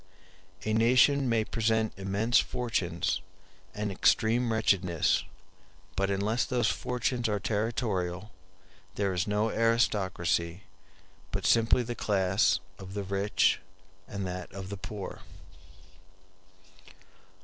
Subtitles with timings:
[0.65, 3.21] A nation may present immense fortunes
[3.75, 5.23] and extreme wretchedness,
[5.95, 8.31] but unless those fortunes are territorial
[8.95, 10.63] there is no aristocracy,
[11.31, 13.59] but simply the class of the rich
[14.07, 15.19] and that of the poor.